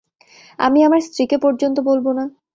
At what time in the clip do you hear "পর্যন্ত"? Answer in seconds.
1.37-1.77